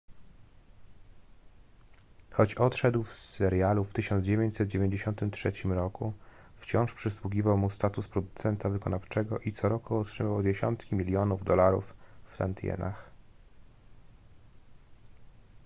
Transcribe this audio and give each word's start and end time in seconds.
choć 2.29 2.55
odszedł 2.55 3.03
z 3.03 3.11
serialu 3.11 3.83
w 3.83 3.93
1993 3.93 5.51
roku 5.65 6.13
wciąż 6.55 6.93
przysługiwał 6.93 7.57
mu 7.57 7.69
status 7.69 8.07
producenta 8.07 8.69
wykonawczego 8.69 9.39
i 9.39 9.51
co 9.51 9.69
roku 9.69 9.97
otrzymywał 9.97 10.43
dziesiątki 10.43 10.95
milionów 10.95 11.43
dolarów 11.43 11.93
w 12.25 12.37
tantiemach 12.37 13.11